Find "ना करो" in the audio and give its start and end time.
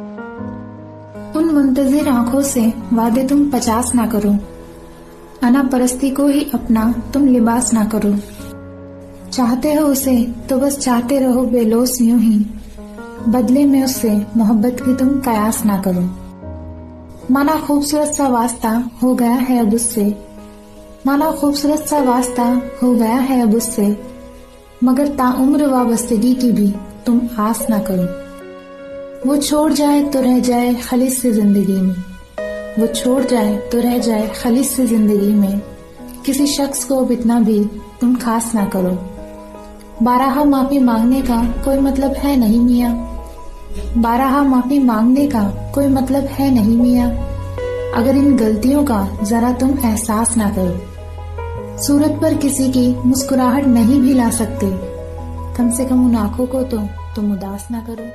3.94-4.30, 7.72-8.16, 15.64-16.02, 27.70-28.31, 38.54-38.90, 50.36-51.78, 57.70-58.10